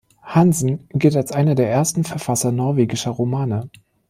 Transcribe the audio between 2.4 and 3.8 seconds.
norwegischer Romane.